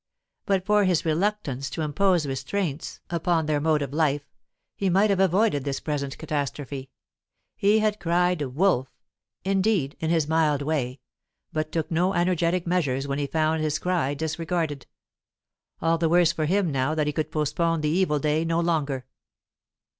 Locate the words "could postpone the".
17.13-17.89